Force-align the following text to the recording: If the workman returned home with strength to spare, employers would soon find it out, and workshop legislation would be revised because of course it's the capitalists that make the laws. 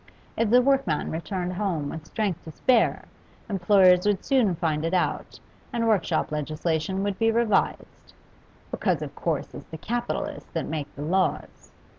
If 0.35 0.49
the 0.49 0.63
workman 0.63 1.11
returned 1.11 1.53
home 1.53 1.89
with 1.89 2.07
strength 2.07 2.43
to 2.45 2.51
spare, 2.51 3.05
employers 3.47 4.07
would 4.07 4.25
soon 4.25 4.55
find 4.55 4.83
it 4.83 4.95
out, 4.95 5.39
and 5.71 5.87
workshop 5.87 6.31
legislation 6.31 7.03
would 7.03 7.19
be 7.19 7.29
revised 7.29 8.13
because 8.71 9.03
of 9.03 9.13
course 9.13 9.53
it's 9.53 9.67
the 9.69 9.77
capitalists 9.77 10.49
that 10.53 10.65
make 10.65 10.87
the 10.95 11.03
laws. 11.03 11.69